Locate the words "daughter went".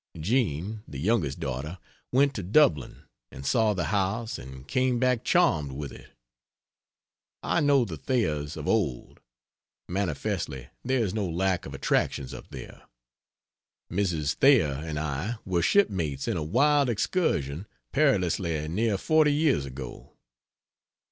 1.39-2.33